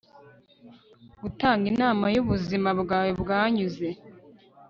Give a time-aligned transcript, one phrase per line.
[1.21, 3.89] gutanga imana yubuzima bwawe bwanyuze